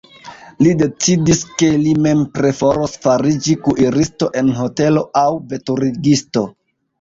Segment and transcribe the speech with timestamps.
[0.67, 6.45] Li decidis, ke li mem preferos fariĝi kuiristo en hotelo aŭ veturigisto.